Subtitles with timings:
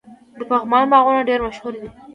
[0.37, 1.89] د پغمان باغونه ډیر مشهور دي.